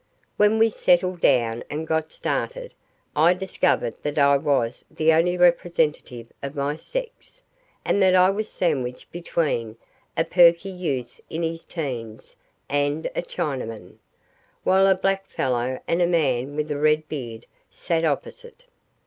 When 0.35 0.57
we 0.57 0.69
settled 0.69 1.21
down 1.21 1.63
and 1.69 1.85
got 1.85 2.11
started, 2.11 2.73
I 3.15 3.35
discovered 3.35 3.93
that 4.01 4.17
I 4.17 4.35
was 4.35 4.83
the 4.89 5.13
only 5.13 5.37
representative 5.37 6.25
of 6.41 6.55
my 6.55 6.75
sex, 6.75 7.43
and 7.85 8.01
that 8.01 8.15
I 8.15 8.31
was 8.31 8.49
sandwiched 8.49 9.11
between 9.11 9.77
a 10.17 10.23
perky 10.25 10.71
youth 10.71 11.19
in 11.29 11.43
his 11.43 11.65
teens 11.65 12.35
and 12.67 13.05
a 13.15 13.21
Chinaman, 13.21 13.97
while 14.63 14.87
a 14.87 14.95
black 14.95 15.27
fellow 15.27 15.79
and 15.87 16.01
a 16.01 16.07
man 16.07 16.55
with 16.55 16.71
a 16.71 16.79
red 16.79 17.07
beard 17.07 17.45
sat 17.69 18.03
opposite. 18.03 18.63